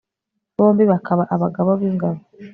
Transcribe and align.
bombi 0.57 0.83
bakaba 0.91 1.23
abagaba 1.35 1.71
b'ingabo 1.79 2.19